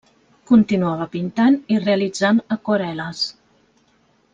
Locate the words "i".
1.75-1.77